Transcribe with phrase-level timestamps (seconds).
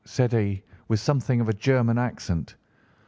[0.03, 2.55] said he, with something of a German accent.